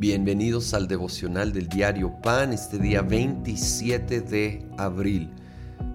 Bienvenidos 0.00 0.72
al 0.72 0.88
devocional 0.88 1.52
del 1.52 1.68
diario 1.68 2.10
Pan, 2.22 2.54
este 2.54 2.78
día 2.78 3.02
27 3.02 4.22
de 4.22 4.66
abril. 4.78 5.28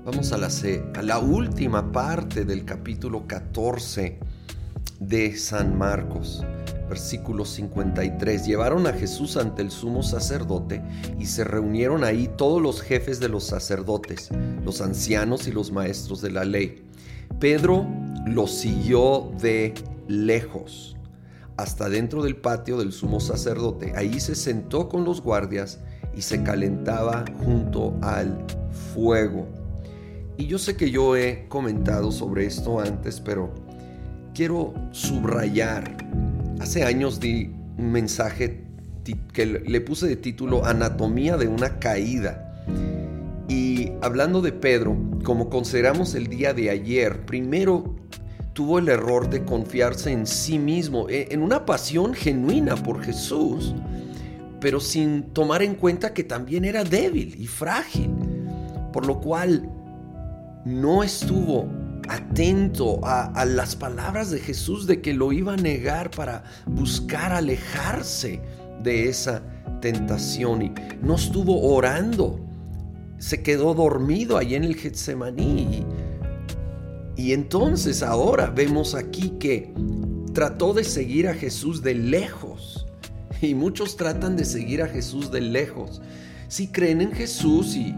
Vamos 0.05 0.31
a 0.31 0.37
la, 0.37 0.49
a 0.93 1.01
la 1.01 1.17
última 1.17 1.91
parte 1.91 2.45
del 2.45 2.65
capítulo 2.65 3.25
14 3.25 4.19
de 4.99 5.35
San 5.35 5.75
Marcos, 5.75 6.45
versículo 6.87 7.45
53. 7.45 8.45
Llevaron 8.45 8.85
a 8.85 8.93
Jesús 8.93 9.37
ante 9.37 9.63
el 9.63 9.71
sumo 9.71 10.03
sacerdote 10.03 10.83
y 11.19 11.25
se 11.25 11.43
reunieron 11.43 12.03
ahí 12.03 12.29
todos 12.37 12.61
los 12.61 12.83
jefes 12.83 13.19
de 13.19 13.29
los 13.29 13.45
sacerdotes, 13.45 14.29
los 14.63 14.81
ancianos 14.81 15.47
y 15.47 15.51
los 15.51 15.71
maestros 15.71 16.21
de 16.21 16.29
la 16.29 16.45
ley. 16.45 16.83
Pedro 17.39 17.87
lo 18.27 18.45
siguió 18.45 19.31
de 19.41 19.73
lejos 20.07 20.94
hasta 21.57 21.89
dentro 21.89 22.23
del 22.23 22.35
patio 22.35 22.77
del 22.77 22.91
sumo 22.91 23.19
sacerdote. 23.19 23.93
Ahí 23.95 24.19
se 24.19 24.35
sentó 24.35 24.89
con 24.89 25.05
los 25.05 25.21
guardias 25.21 25.79
y 26.15 26.21
se 26.21 26.43
calentaba 26.43 27.25
junto 27.43 27.97
al 28.01 28.45
fuego. 28.93 29.47
Y 30.37 30.47
yo 30.47 30.59
sé 30.59 30.75
que 30.75 30.91
yo 30.91 31.15
he 31.15 31.47
comentado 31.47 32.11
sobre 32.11 32.45
esto 32.45 32.79
antes, 32.79 33.21
pero 33.21 33.53
quiero 34.33 34.73
subrayar. 34.91 35.97
Hace 36.59 36.83
años 36.83 37.19
di 37.19 37.51
un 37.77 37.91
mensaje 37.91 38.65
que 39.33 39.45
le 39.45 39.81
puse 39.81 40.07
de 40.07 40.15
título 40.15 40.65
Anatomía 40.65 41.37
de 41.37 41.47
una 41.47 41.79
caída. 41.79 42.41
Y 43.47 43.91
hablando 44.01 44.41
de 44.41 44.51
Pedro, 44.51 44.97
como 45.23 45.49
consideramos 45.49 46.15
el 46.15 46.27
día 46.27 46.53
de 46.53 46.69
ayer, 46.69 47.25
primero 47.25 47.94
tuvo 48.55 48.79
el 48.79 48.87
error 48.87 49.29
de 49.29 49.43
confiarse 49.43 50.13
en 50.13 50.25
sí 50.25 50.57
mismo, 50.57 51.09
e, 51.09 51.27
en 51.29 51.41
una 51.41 51.65
pasión 51.65 52.13
genuina 52.13 52.77
por 52.77 53.03
Jesús, 53.03 53.75
pero 54.61 54.79
sin 54.79 55.23
tomar 55.33 55.61
en 55.61 55.75
cuenta 55.75 56.13
que 56.13 56.23
también 56.23 56.63
era 56.63 56.85
débil 56.85 57.35
y 57.37 57.47
frágil, 57.47 58.11
por 58.93 59.05
lo 59.05 59.19
cual 59.19 59.69
no 60.63 61.03
estuvo 61.03 61.67
atento 62.07 63.01
a, 63.03 63.43
las 63.43 63.75
palabras 63.75 64.31
de 64.31 64.39
Jesús 64.39 64.87
de 64.87 65.01
que 65.01 65.13
lo 65.13 65.33
iba 65.33 65.53
a 65.53 65.57
negar 65.57 66.09
para 66.09 66.45
buscar 66.65 67.33
alejarse 67.33 68.41
de 68.81 69.09
esa 69.09 69.43
tentación 69.81 70.61
y 70.61 70.71
no 71.01 71.15
estuvo 71.15 71.73
orando. 71.73 72.39
Se 73.17 73.43
quedó 73.43 73.73
dormido 73.73 74.37
ahí 74.37 74.55
en 74.55 74.63
el 74.63 74.75
Getsemaní 74.75 75.85
y 77.17 77.33
entonces 77.33 78.03
ahora 78.03 78.47
vemos 78.47 78.93
aquí 78.93 79.33
que 79.39 79.73
trató 80.33 80.73
de 80.73 80.83
seguir 80.83 81.27
a 81.27 81.33
Jesús 81.33 81.81
de 81.81 81.95
lejos. 81.95 82.85
Y 83.41 83.53
muchos 83.53 83.97
tratan 83.97 84.35
de 84.35 84.45
seguir 84.45 84.81
a 84.81 84.87
Jesús 84.87 85.31
de 85.31 85.41
lejos. 85.41 86.01
Si 86.47 86.67
creen 86.67 87.01
en 87.01 87.11
Jesús 87.11 87.75
y, 87.75 87.93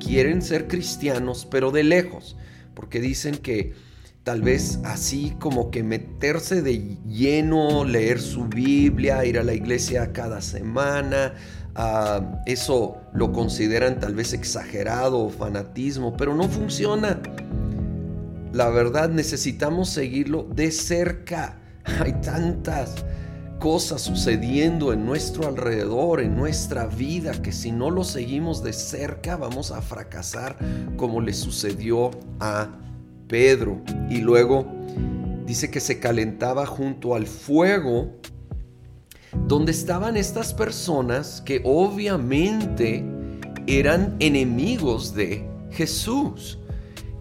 quieren 0.00 0.42
ser 0.42 0.68
cristianos, 0.68 1.46
pero 1.50 1.70
de 1.70 1.82
lejos. 1.82 2.36
Porque 2.74 3.00
dicen 3.00 3.36
que 3.36 3.74
tal 4.24 4.42
vez 4.42 4.80
así 4.84 5.34
como 5.38 5.70
que 5.70 5.82
meterse 5.82 6.62
de 6.62 6.98
lleno, 7.06 7.84
leer 7.84 8.20
su 8.20 8.44
Biblia, 8.44 9.24
ir 9.24 9.38
a 9.38 9.44
la 9.44 9.54
iglesia 9.54 10.12
cada 10.12 10.40
semana, 10.40 11.34
ah, 11.74 12.42
eso 12.46 12.98
lo 13.14 13.32
consideran 13.32 14.00
tal 14.00 14.14
vez 14.14 14.32
exagerado 14.32 15.18
o 15.20 15.30
fanatismo, 15.30 16.16
pero 16.16 16.34
no 16.34 16.48
funciona. 16.48 17.20
La 18.52 18.68
verdad 18.68 19.08
necesitamos 19.08 19.88
seguirlo 19.88 20.46
de 20.54 20.70
cerca. 20.70 21.58
Hay 21.84 22.12
tantas 22.20 22.94
cosas 23.58 24.02
sucediendo 24.02 24.92
en 24.92 25.06
nuestro 25.06 25.46
alrededor, 25.46 26.20
en 26.20 26.36
nuestra 26.36 26.86
vida, 26.86 27.40
que 27.40 27.52
si 27.52 27.72
no 27.72 27.90
lo 27.90 28.04
seguimos 28.04 28.62
de 28.62 28.72
cerca 28.72 29.36
vamos 29.36 29.70
a 29.70 29.80
fracasar 29.80 30.58
como 30.96 31.20
le 31.20 31.32
sucedió 31.32 32.10
a 32.40 32.68
Pedro. 33.26 33.80
Y 34.10 34.18
luego 34.18 34.66
dice 35.46 35.70
que 35.70 35.80
se 35.80 35.98
calentaba 35.98 36.66
junto 36.66 37.14
al 37.14 37.26
fuego 37.26 38.12
donde 39.46 39.72
estaban 39.72 40.16
estas 40.16 40.52
personas 40.52 41.40
que 41.40 41.62
obviamente 41.64 43.04
eran 43.66 44.16
enemigos 44.18 45.14
de 45.14 45.48
Jesús. 45.70 46.58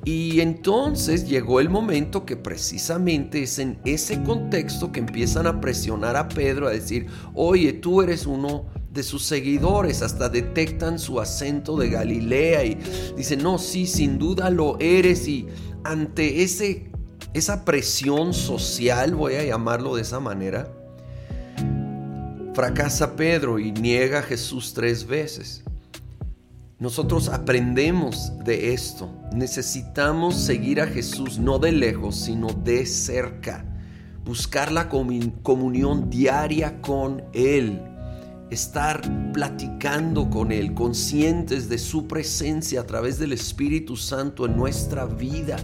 Y 0.04 0.42
entonces 0.42 1.28
llegó 1.28 1.60
el 1.60 1.70
momento 1.70 2.26
que 2.26 2.36
precisamente 2.36 3.44
es 3.44 3.60
en 3.60 3.80
ese 3.86 4.24
contexto 4.24 4.92
que 4.92 5.00
empiezan 5.00 5.46
a 5.46 5.62
presionar 5.62 6.16
a 6.16 6.28
Pedro 6.28 6.68
a 6.68 6.72
decir, 6.72 7.06
oye, 7.36 7.74
tú 7.74 8.02
eres 8.02 8.26
uno 8.26 8.66
de 8.92 9.04
sus 9.04 9.24
seguidores, 9.24 10.02
hasta 10.02 10.28
detectan 10.28 10.98
su 10.98 11.20
acento 11.20 11.78
de 11.78 11.90
Galilea 11.90 12.66
y 12.66 12.80
dicen, 13.16 13.44
no, 13.44 13.60
sí, 13.60 13.86
sin 13.86 14.18
duda 14.18 14.50
lo 14.50 14.80
eres. 14.80 15.28
Y 15.28 15.48
ante 15.84 16.42
ese, 16.42 16.92
esa 17.36 17.64
presión 17.64 18.34
social, 18.34 19.14
voy 19.14 19.36
a 19.36 19.46
llamarlo 19.46 19.96
de 19.96 20.02
esa 20.02 20.20
manera, 20.20 20.74
fracasa 22.56 23.16
Pedro 23.16 23.60
y 23.60 23.72
niega 23.72 24.20
a 24.20 24.24
Jesús 24.24 24.74
tres 24.74 25.06
veces. 25.06 25.64
Nosotros 26.82 27.30
aprendemos 27.30 28.34
de 28.44 28.74
esto. 28.74 29.08
Necesitamos 29.36 30.36
seguir 30.36 30.82
a 30.82 30.88
Jesús 30.88 31.38
no 31.38 31.60
de 31.60 31.72
lejos, 31.72 32.16
sino 32.16 32.48
de 32.48 32.88
cerca. 32.88 33.64
Buscar 34.26 34.72
la 34.72 34.90
comunión 34.90 36.10
diaria 36.10 36.82
con 36.82 37.22
Él. 37.34 37.80
Estar 38.50 39.00
platicando 39.32 40.28
con 40.32 40.52
Él, 40.52 40.74
conscientes 40.74 41.70
de 41.70 41.78
su 41.78 42.08
presencia 42.08 42.82
a 42.82 42.88
través 42.88 43.20
del 43.20 43.34
Espíritu 43.34 43.96
Santo 43.96 44.48
en 44.48 44.58
nuestra 44.58 45.06
vida. 45.06 45.58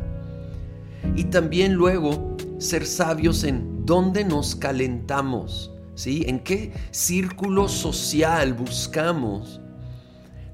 Y 1.15 1.23
también 1.23 1.73
luego 1.73 2.37
ser 2.59 2.85
sabios 2.85 3.43
en 3.43 3.87
dónde 3.87 4.23
nos 4.23 4.55
calentamos, 4.55 5.71
¿sí? 5.95 6.25
En 6.27 6.41
qué 6.41 6.73
círculo 6.91 7.67
social 7.69 8.53
buscamos 8.53 9.61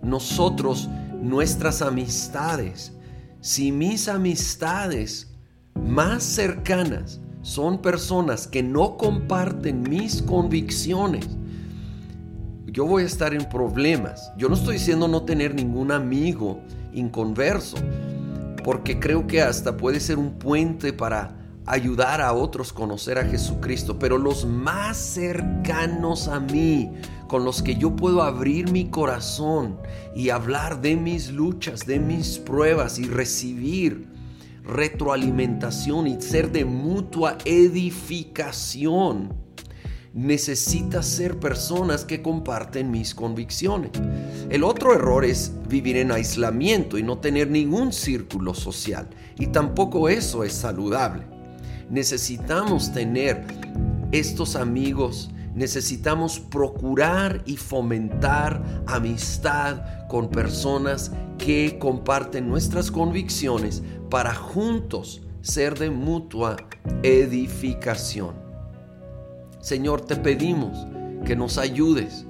nosotros 0.03 0.89
nuestras 1.21 1.81
amistades. 1.81 2.93
Si 3.41 3.71
mis 3.71 4.07
amistades 4.07 5.33
más 5.75 6.23
cercanas 6.23 7.19
son 7.41 7.81
personas 7.81 8.47
que 8.47 8.63
no 8.63 8.97
comparten 8.97 9.83
mis 9.83 10.21
convicciones, 10.21 11.27
yo 12.65 12.85
voy 12.85 13.03
a 13.03 13.05
estar 13.05 13.33
en 13.33 13.47
problemas. 13.49 14.31
Yo 14.37 14.49
no 14.49 14.55
estoy 14.55 14.75
diciendo 14.75 15.07
no 15.07 15.23
tener 15.23 15.53
ningún 15.53 15.91
amigo 15.91 16.59
inconverso, 16.91 17.77
porque 18.63 18.99
creo 18.99 19.27
que 19.27 19.41
hasta 19.41 19.77
puede 19.77 19.99
ser 19.99 20.17
un 20.17 20.31
puente 20.39 20.91
para 20.91 21.37
ayudar 21.65 22.21
a 22.21 22.33
otros 22.33 22.71
a 22.71 22.75
conocer 22.75 23.17
a 23.17 23.25
Jesucristo, 23.25 23.99
pero 23.99 24.17
los 24.17 24.45
más 24.45 24.97
cercanos 24.97 26.27
a 26.27 26.39
mí, 26.39 26.91
con 27.33 27.45
los 27.45 27.63
que 27.63 27.77
yo 27.77 27.95
puedo 27.95 28.21
abrir 28.21 28.71
mi 28.71 28.91
corazón 28.91 29.79
y 30.15 30.29
hablar 30.29 30.81
de 30.81 30.95
mis 30.95 31.31
luchas, 31.31 31.87
de 31.87 31.97
mis 31.97 32.37
pruebas 32.37 32.99
y 32.99 33.05
recibir 33.05 34.05
retroalimentación 34.63 36.05
y 36.05 36.21
ser 36.21 36.51
de 36.51 36.63
mutua 36.63 37.39
edificación, 37.43 39.33
necesita 40.13 41.01
ser 41.01 41.39
personas 41.39 42.05
que 42.05 42.21
comparten 42.21 42.91
mis 42.91 43.15
convicciones. 43.15 43.89
El 44.51 44.63
otro 44.63 44.93
error 44.93 45.25
es 45.25 45.53
vivir 45.67 45.97
en 45.97 46.11
aislamiento 46.11 46.99
y 46.99 47.01
no 47.01 47.17
tener 47.17 47.49
ningún 47.49 47.93
círculo 47.93 48.53
social. 48.53 49.09
Y 49.39 49.47
tampoco 49.47 50.07
eso 50.07 50.43
es 50.43 50.53
saludable. 50.53 51.23
Necesitamos 51.89 52.93
tener 52.93 53.43
estos 54.11 54.55
amigos, 54.55 55.31
necesitamos 55.55 56.39
procurar 56.39 57.41
y 57.45 57.57
fomentar 57.57 58.83
amistad 58.87 60.07
con 60.07 60.29
personas 60.29 61.11
que 61.37 61.77
comparten 61.79 62.47
nuestras 62.49 62.91
convicciones 62.91 63.83
para 64.09 64.33
juntos 64.33 65.21
ser 65.41 65.77
de 65.77 65.89
mutua 65.89 66.55
edificación. 67.03 68.35
Señor, 69.59 70.01
te 70.01 70.15
pedimos 70.15 70.87
que 71.25 71.35
nos 71.35 71.57
ayudes, 71.57 72.25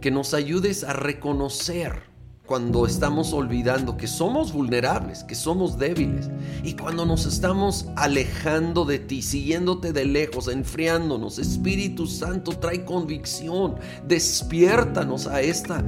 que 0.00 0.10
nos 0.10 0.34
ayudes 0.34 0.84
a 0.84 0.92
reconocer 0.92 2.13
cuando 2.46 2.86
estamos 2.86 3.32
olvidando 3.32 3.96
que 3.96 4.06
somos 4.06 4.52
vulnerables, 4.52 5.24
que 5.24 5.34
somos 5.34 5.78
débiles, 5.78 6.28
y 6.62 6.74
cuando 6.74 7.06
nos 7.06 7.24
estamos 7.24 7.86
alejando 7.96 8.84
de 8.84 8.98
ti, 8.98 9.22
siguiéndote 9.22 9.92
de 9.92 10.04
lejos, 10.04 10.48
enfriándonos, 10.48 11.38
Espíritu 11.38 12.06
Santo 12.06 12.52
trae 12.52 12.84
convicción, 12.84 13.76
despiértanos 14.06 15.26
a 15.26 15.40
esta 15.40 15.82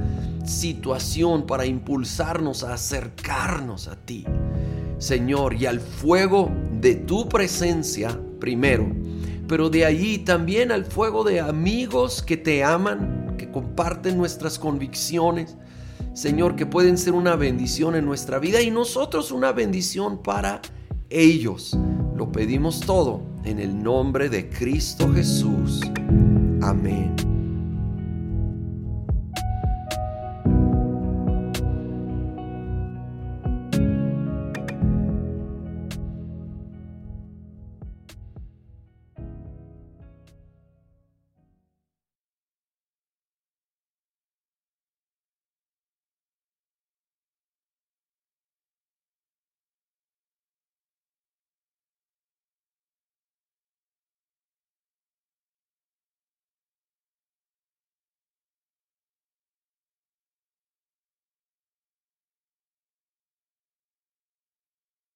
situación 0.45 1.45
para 1.45 1.65
impulsarnos 1.65 2.63
a 2.63 2.73
acercarnos 2.73 3.87
a 3.87 3.95
ti, 3.95 4.25
Señor, 4.97 5.53
y 5.53 5.67
al 5.67 5.79
fuego 5.79 6.51
de 6.81 6.95
tu 6.95 7.29
presencia 7.29 8.19
primero, 8.39 8.87
pero 9.47 9.69
de 9.69 9.85
allí 9.85 10.17
también 10.17 10.71
al 10.71 10.85
fuego 10.85 11.23
de 11.23 11.39
amigos 11.39 12.23
que 12.23 12.35
te 12.35 12.63
aman, 12.63 13.17
comparten 13.57 14.17
nuestras 14.17 14.59
convicciones, 14.59 15.55
Señor, 16.17 16.55
que 16.55 16.65
pueden 16.65 16.97
ser 16.97 17.13
una 17.13 17.35
bendición 17.35 17.95
en 17.95 18.03
nuestra 18.03 18.39
vida 18.39 18.59
y 18.63 18.71
nosotros 18.71 19.31
una 19.31 19.51
bendición 19.51 20.23
para 20.23 20.63
ellos. 21.11 21.77
Lo 22.15 22.31
pedimos 22.31 22.79
todo 22.79 23.21
en 23.43 23.59
el 23.59 23.83
nombre 23.83 24.27
de 24.27 24.49
Cristo 24.49 25.13
Jesús. 25.13 25.79
Amén. 26.63 27.26